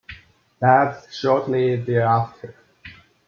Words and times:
Labs 0.59 1.13
shortly 1.15 1.75
thereafter. 1.75 2.55